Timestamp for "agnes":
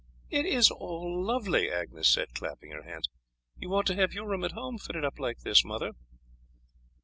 1.69-2.09